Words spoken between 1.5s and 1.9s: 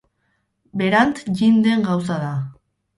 den